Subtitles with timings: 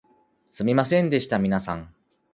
[0.49, 1.93] すみませんでした皆さん